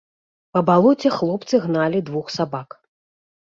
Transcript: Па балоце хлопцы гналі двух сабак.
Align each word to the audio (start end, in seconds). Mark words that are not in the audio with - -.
Па 0.57 0.63
балоце 0.69 1.11
хлопцы 1.19 1.55
гналі 1.67 2.05
двух 2.11 2.27
сабак. 2.41 2.69